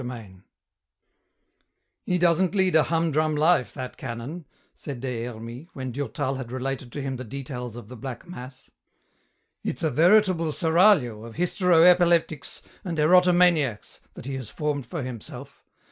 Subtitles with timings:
[0.03, 0.43] CHAPTER XX
[2.07, 6.91] "He doesn't lead a humdrum life, that canon!" said Des Hermies, when Durtal had related
[6.93, 8.71] to him the details of the Black Mass.
[9.63, 15.63] "It's a veritable seraglio of hystero epileptics and erotomaniacs that he has formed for himself.